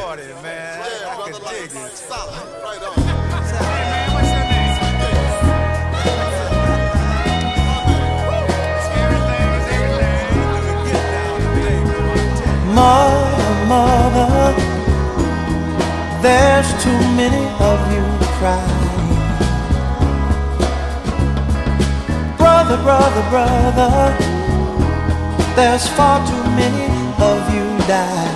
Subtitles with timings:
[0.00, 0.78] party, man.
[0.78, 1.96] Yeah, I brother, can like, dig it.
[1.96, 2.46] solid.
[2.64, 2.96] Right on.
[2.96, 4.74] Hey, man, what's your name?
[9.02, 10.18] Everything is everything.
[10.88, 12.74] Get down to baby, I'm telling you.
[12.78, 14.32] Mother, mother,
[16.22, 18.04] there's too many of you
[18.38, 18.84] crying.
[22.38, 23.92] Brother, brother, brother,
[25.56, 26.86] there's far too many
[27.30, 28.35] of you dying.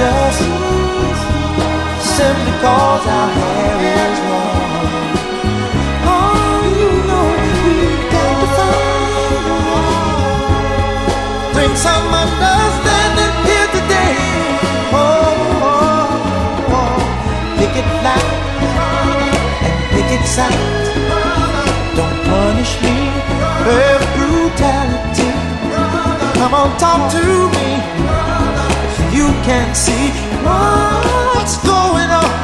[0.00, 0.38] us?
[2.16, 4.62] Simply cause our hair is long.
[6.14, 9.54] Oh, you know we've got to find.
[11.54, 14.16] Bring some understanding here today.
[14.92, 15.02] Oh,
[15.72, 16.96] oh, oh.
[17.58, 18.34] pick it loud
[19.66, 20.62] and pick it sound.
[21.96, 22.96] Don't punish me
[23.66, 25.30] with brutality.
[26.38, 27.24] Come on, talk to
[27.54, 28.03] me.
[29.24, 30.10] You can't see
[30.44, 32.43] what's going on.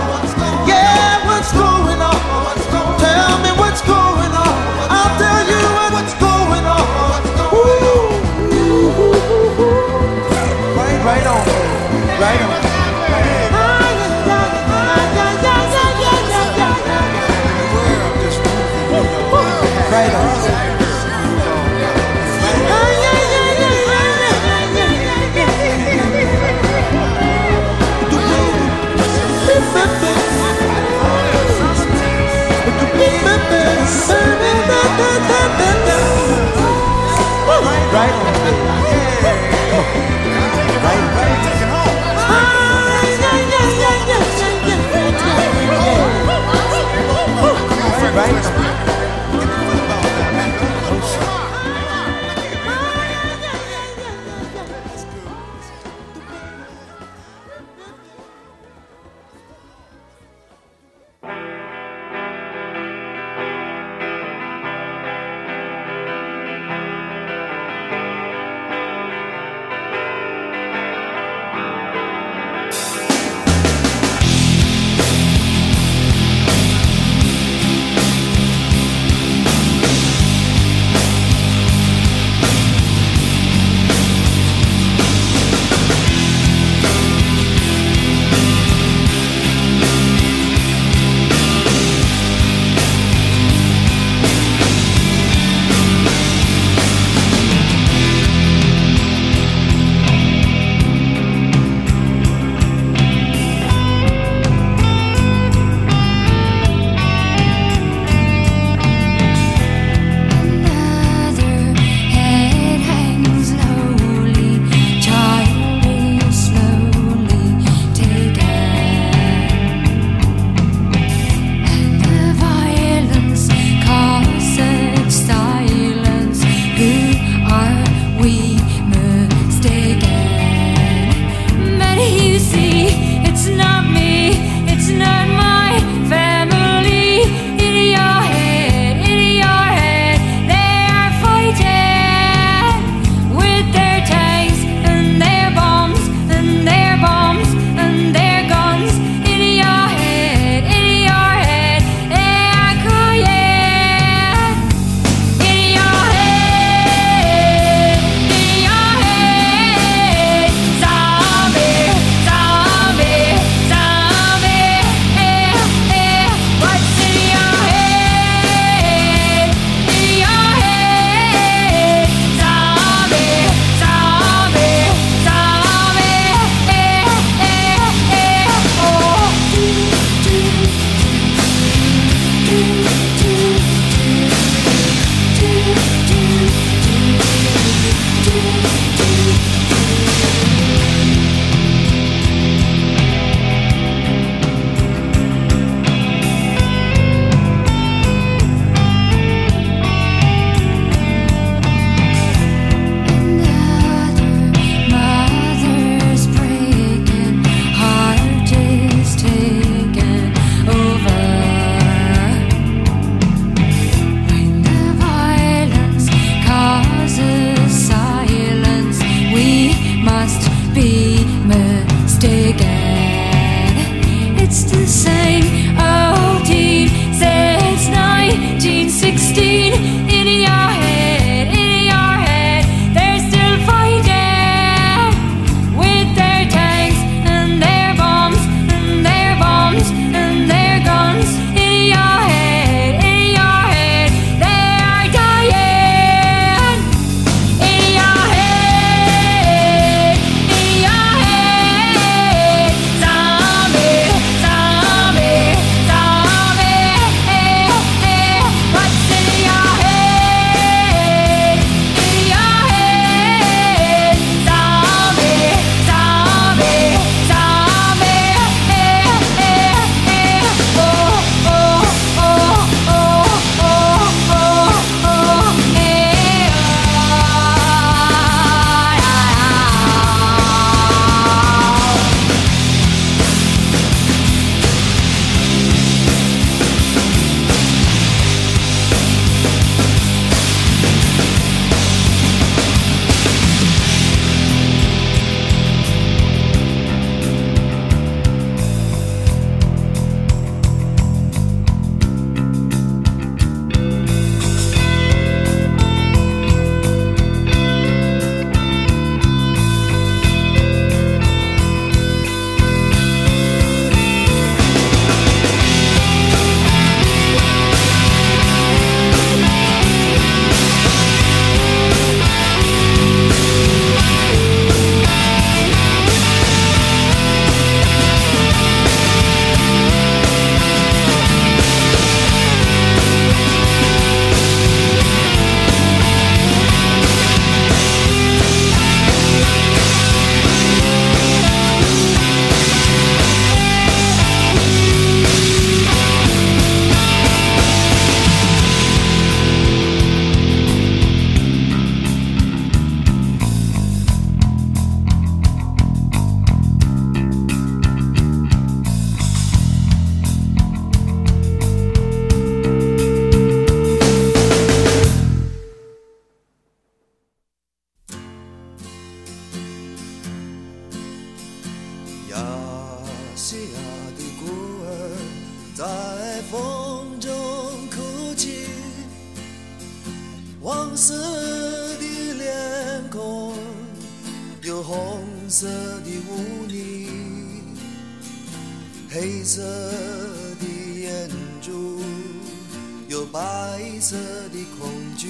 [394.10, 394.16] 色
[394.48, 395.28] 的恐惧。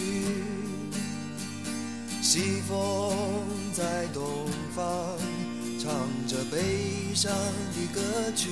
[2.23, 3.13] 西风
[3.75, 4.87] 在东方
[5.79, 5.93] 唱
[6.27, 7.31] 着悲伤
[7.75, 8.01] 的歌
[8.35, 8.49] 曲，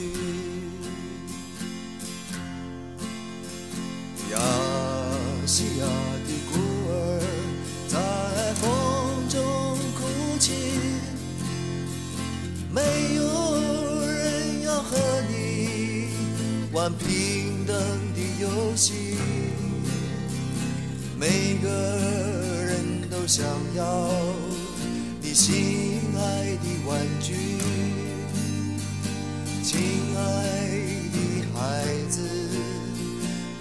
[4.33, 4.39] 亚
[5.47, 5.87] 细亚
[6.27, 6.59] 的孤
[6.91, 6.93] 儿
[7.89, 7.97] 在
[8.61, 9.41] 风中
[9.97, 10.53] 哭泣，
[12.71, 12.83] 没
[13.15, 13.23] 有
[14.07, 14.95] 人要和
[15.31, 16.11] 你
[16.71, 17.75] 玩平等
[18.15, 19.08] 的游戏，
[21.21, 21.27] 每
[21.61, 23.45] 个人都想
[23.75, 24.09] 要
[25.21, 27.35] 你心爱的玩具，
[29.65, 29.81] 亲
[30.17, 30.21] 爱
[31.11, 31.19] 的
[31.53, 31.59] 孩
[32.09, 32.21] 子，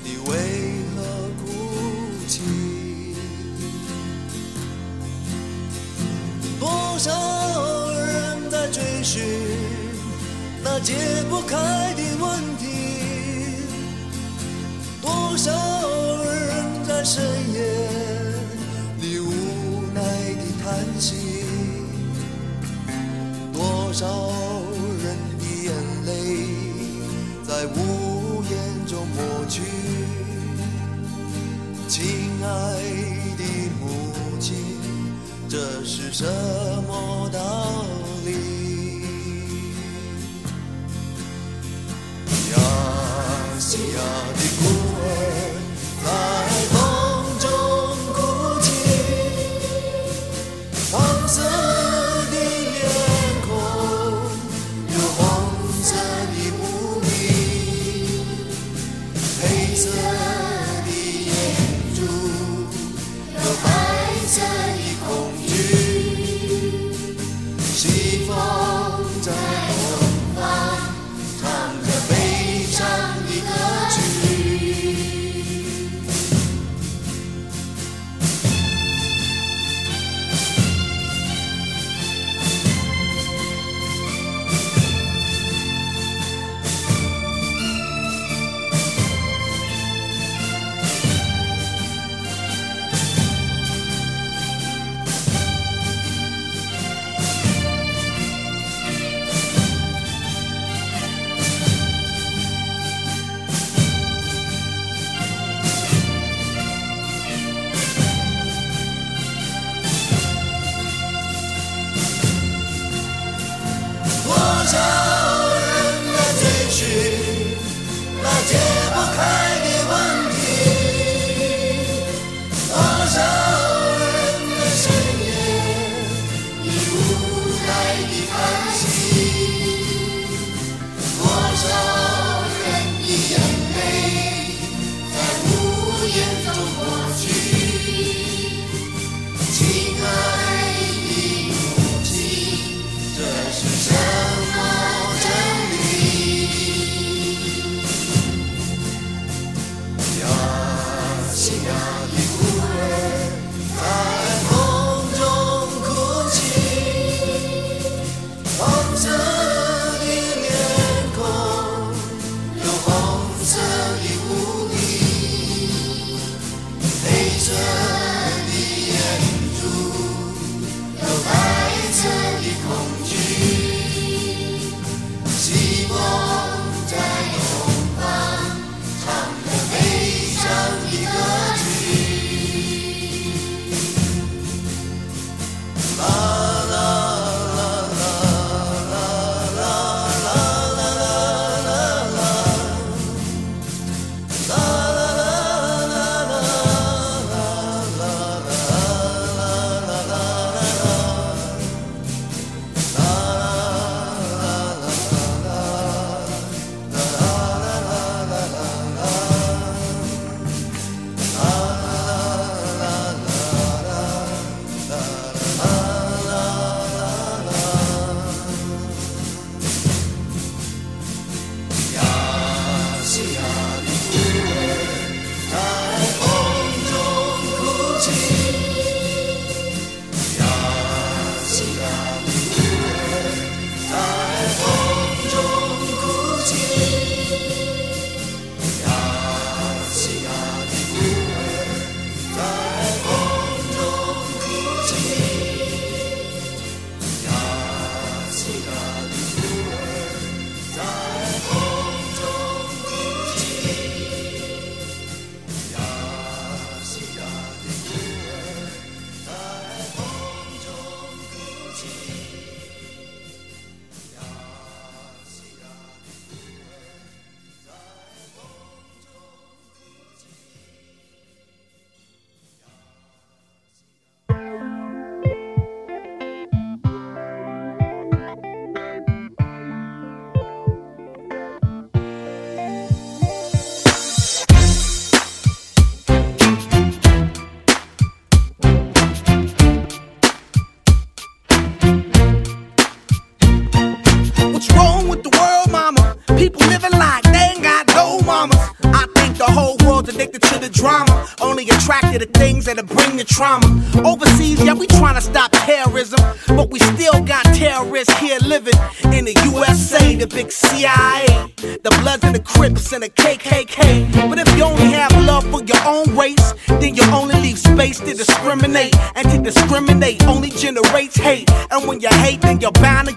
[0.03, 0.37] 你为
[0.95, 1.01] 何
[1.41, 1.49] 哭
[2.27, 2.41] 泣？
[6.59, 7.09] 多少
[7.91, 9.23] 人在追寻
[10.63, 10.93] 那解
[11.27, 12.65] 不开的问题，
[15.01, 15.51] 多少
[17.09, 17.23] 深
[17.53, 17.61] 夜
[18.99, 19.31] 里无
[19.93, 20.01] 奈
[20.33, 21.15] 的叹息，
[23.53, 24.05] 多少
[25.01, 25.71] 人的眼
[26.05, 26.11] 泪
[27.47, 29.61] 在无言中抹去。
[31.87, 32.03] 亲
[32.43, 32.45] 爱
[33.37, 33.43] 的
[33.79, 33.87] 母
[34.41, 34.57] 亲，
[35.47, 36.25] 这是什
[36.89, 37.85] 么道
[38.25, 38.33] 理？
[42.51, 42.55] 亚
[43.59, 43.99] 细亚
[44.35, 44.41] 的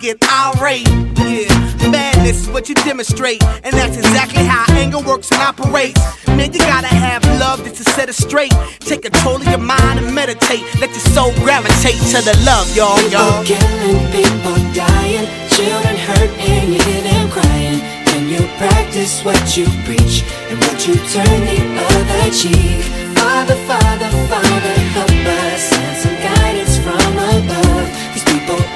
[0.00, 0.88] get irate.
[1.28, 1.52] Yeah,
[1.92, 3.42] madness is what you demonstrate.
[3.62, 6.00] And that's exactly how anger works and operates.
[6.26, 8.52] Man, you gotta have love just to set it straight.
[8.80, 10.64] Take control of your mind and meditate.
[10.80, 13.44] Let your soul gravitate to the love, y'all, y'all.
[13.44, 17.80] People killing, people dying, children hurt and you hear them crying.
[18.08, 21.60] Can you practice what you preach and would you turn the
[21.92, 22.82] other cheek?
[23.20, 25.10] Father, Father, Father, help
[25.44, 25.69] us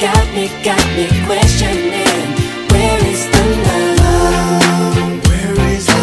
[0.04, 2.28] got me, got me questioning.
[2.68, 5.24] Where is the love?
[5.28, 5.94] Where is the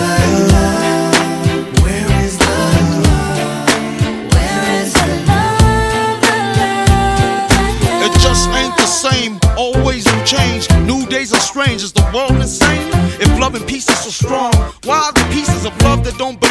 [0.53, 1.13] love?
[1.83, 2.55] Where is the
[3.05, 3.69] love?
[4.33, 6.17] Where is the love?
[6.25, 6.35] The
[6.89, 8.05] love.
[8.05, 10.67] It just ain't the same, always new change.
[10.91, 12.89] New days are strange, is the world insane?
[13.21, 14.51] If love and peace is so strong,
[14.83, 16.50] why are the pieces of love that don't belong?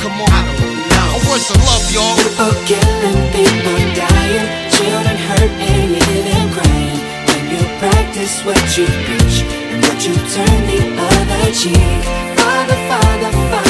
[0.00, 0.32] Come on.
[0.32, 1.28] I don't know.
[1.28, 2.16] Where's the love, y'all?
[2.16, 7.00] People killing, people dying, children hurt and hear them crying.
[7.28, 12.00] When you practice what you preach and would you turn the other cheek?
[12.40, 13.69] Father, Father, Father,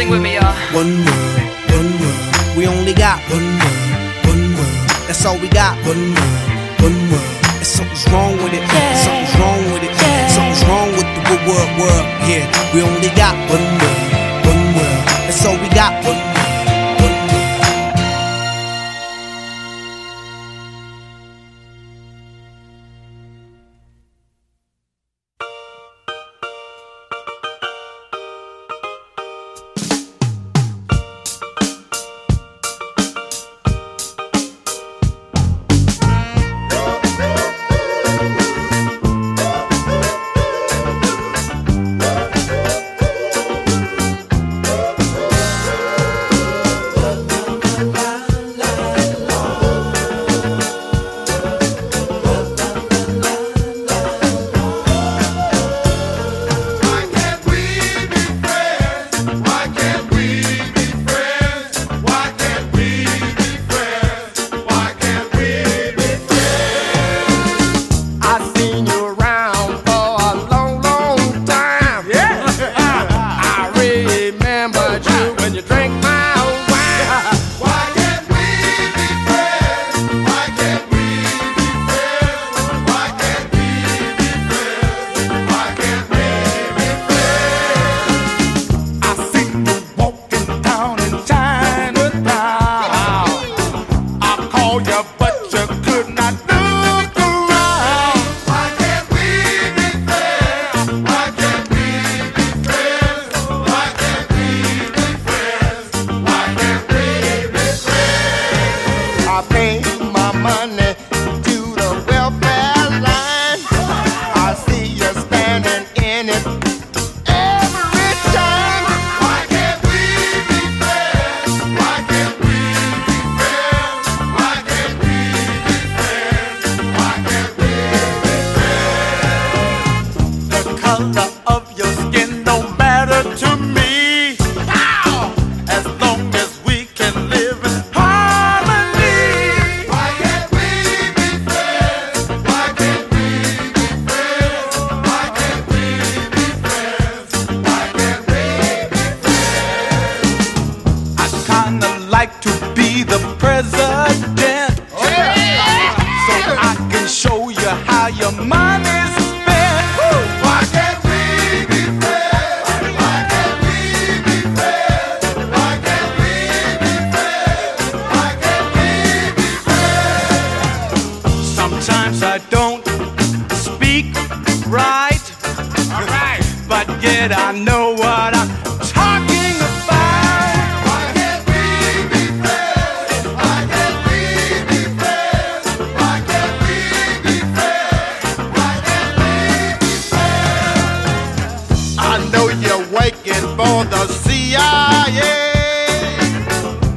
[0.00, 0.56] Sing with me, y'all.
[0.72, 1.44] One world,
[1.76, 2.56] one world.
[2.56, 4.88] We only got one world, one world.
[5.04, 5.76] That's all we got.
[5.84, 6.48] One world,
[6.80, 7.36] one world.
[7.60, 8.64] And something's wrong with it.
[9.04, 9.92] Something's wrong with it.
[10.32, 12.06] Something's wrong with the wo- world, world.
[12.24, 14.00] Yeah, we only got one world,
[14.48, 15.04] one world.
[15.28, 15.92] That's all we got.
[16.08, 16.19] One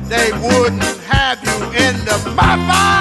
[0.08, 2.93] They wouldn't have you in the Bye-bye.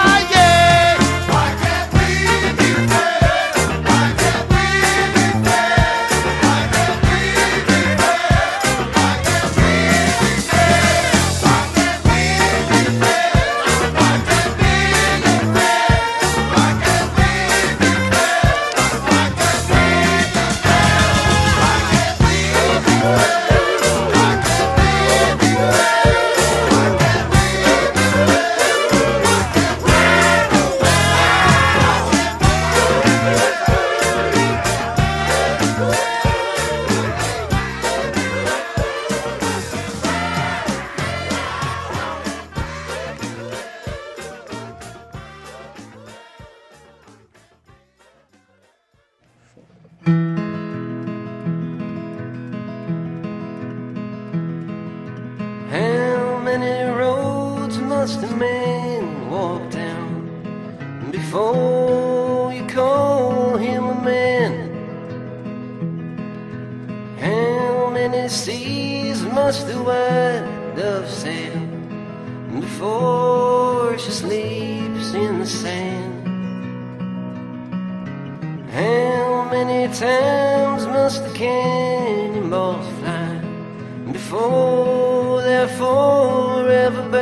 [86.83, 87.22] never been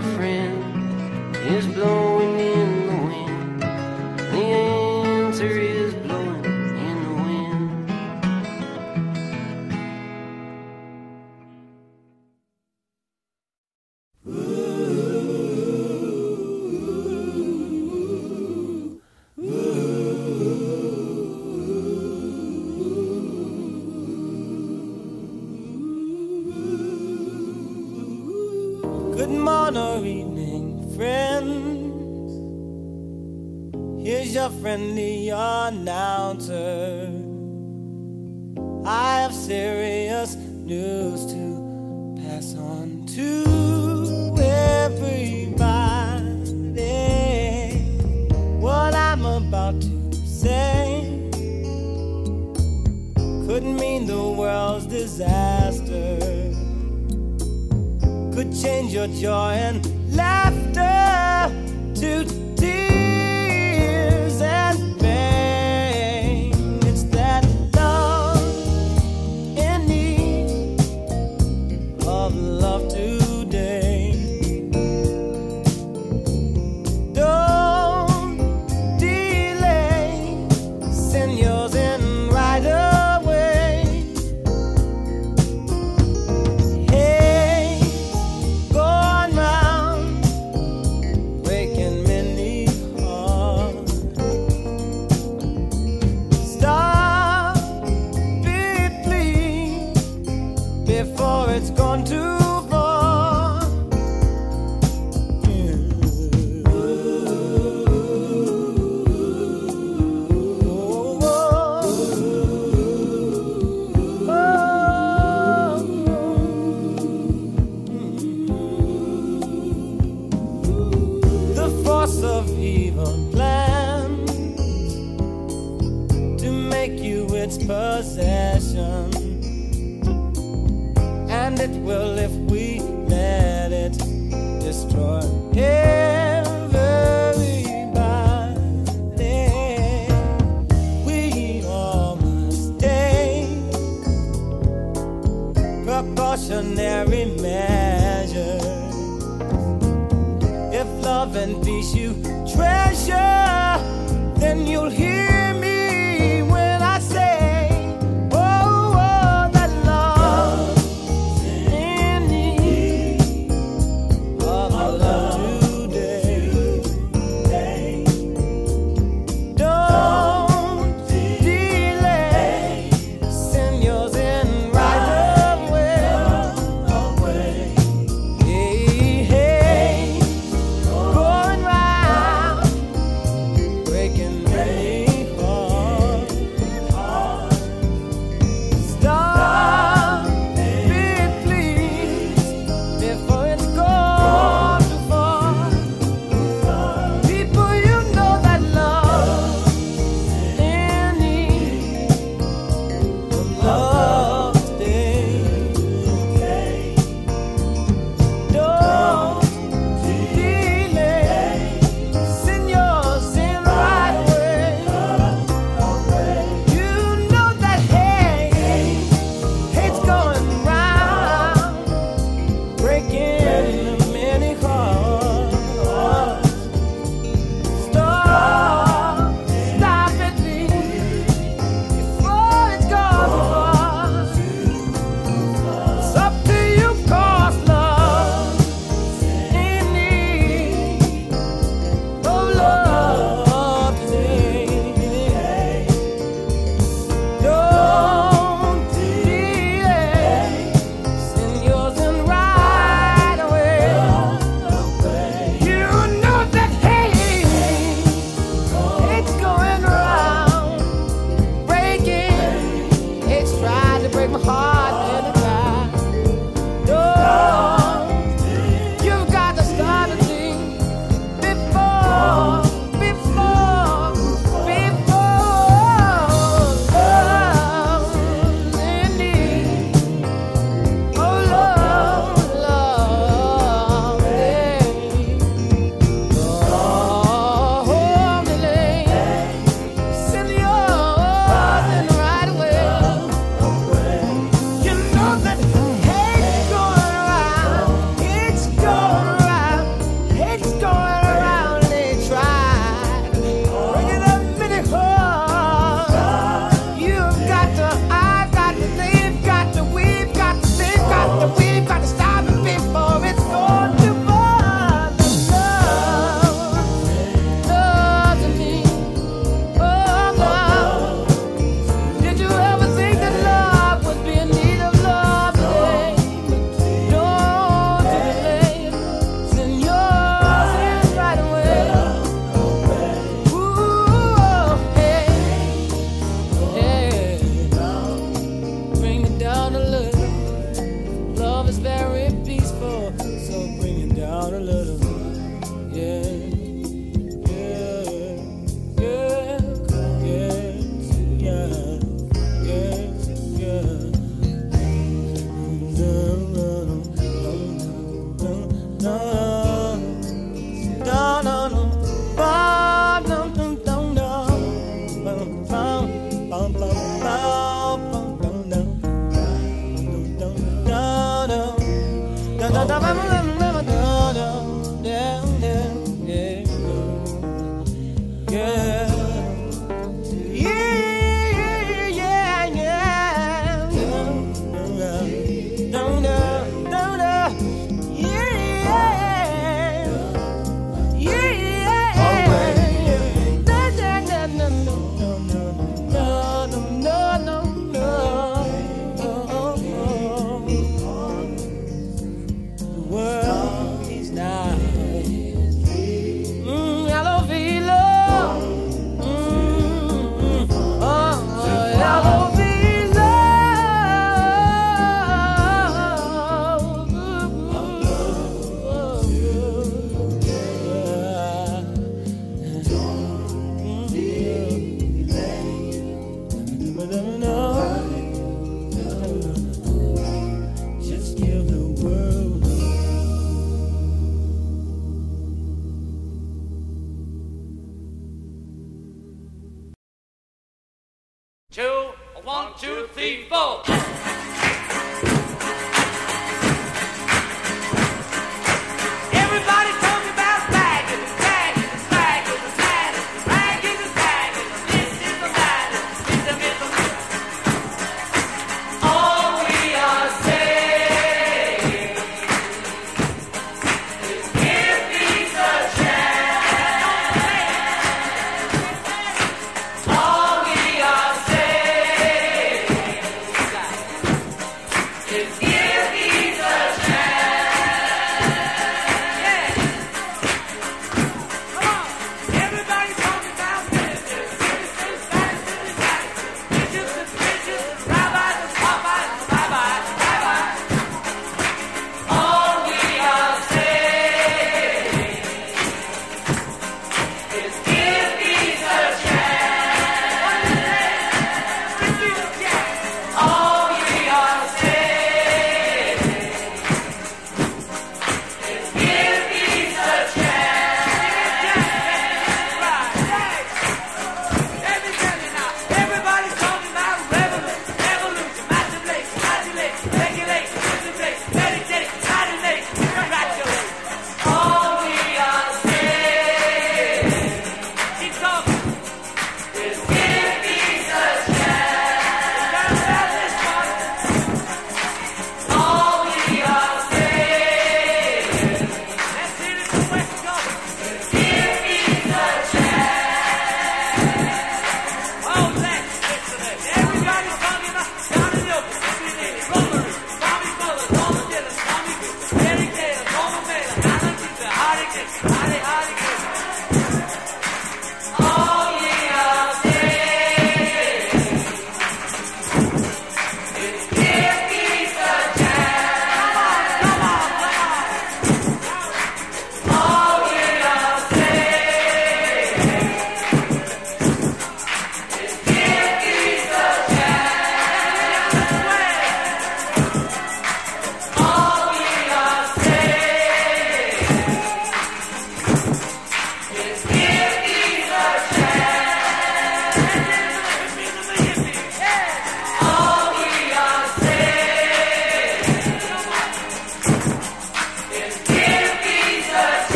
[0.00, 2.11] friend is blown.